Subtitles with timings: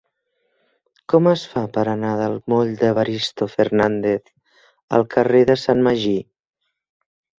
[1.13, 4.35] Com es fa per anar del moll d'Evaristo Fernández
[4.99, 6.19] al carrer de Sant Magí?